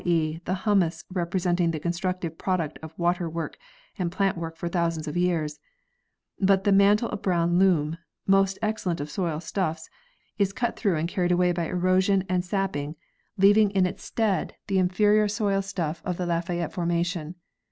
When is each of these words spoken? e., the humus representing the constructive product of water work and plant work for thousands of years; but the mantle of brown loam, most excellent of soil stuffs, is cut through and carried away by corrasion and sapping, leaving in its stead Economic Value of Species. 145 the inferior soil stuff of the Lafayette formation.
e., 0.03 0.39
the 0.45 0.55
humus 0.65 1.03
representing 1.13 1.69
the 1.69 1.79
constructive 1.79 2.35
product 2.35 2.79
of 2.81 2.91
water 2.97 3.29
work 3.29 3.55
and 3.99 4.11
plant 4.11 4.35
work 4.35 4.57
for 4.57 4.67
thousands 4.67 5.07
of 5.07 5.15
years; 5.15 5.59
but 6.39 6.63
the 6.63 6.71
mantle 6.71 7.07
of 7.09 7.21
brown 7.21 7.59
loam, 7.59 7.99
most 8.25 8.57
excellent 8.63 8.99
of 8.99 9.11
soil 9.11 9.39
stuffs, 9.39 9.91
is 10.39 10.53
cut 10.53 10.75
through 10.75 10.95
and 10.95 11.07
carried 11.07 11.31
away 11.31 11.51
by 11.51 11.67
corrasion 11.67 12.25
and 12.27 12.43
sapping, 12.43 12.95
leaving 13.37 13.69
in 13.69 13.85
its 13.85 14.03
stead 14.03 14.55
Economic 14.67 14.67
Value 14.69 14.69
of 14.71 14.71
Species. 14.71 14.71
145 14.71 14.73
the 14.73 14.79
inferior 14.79 15.27
soil 15.27 15.61
stuff 15.61 16.01
of 16.03 16.17
the 16.17 16.25
Lafayette 16.25 16.73
formation. 16.73 17.35